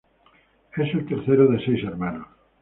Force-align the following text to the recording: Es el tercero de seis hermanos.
Es 0.77 0.91
el 0.95 1.05
tercero 1.05 1.45
de 1.45 1.63
seis 1.63 1.83
hermanos. 1.83 2.25